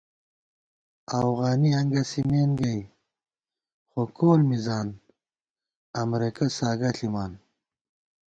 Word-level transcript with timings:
اَوغانی 1.17 1.69
انگَسِمېن 1.79 2.51
گئ 2.59 2.81
خو 3.89 4.01
کول 4.17 4.41
مِزان 4.49 4.87
امرېکہ 6.01 6.47
ساگہ 6.57 6.89
ݪِمان 6.97 7.31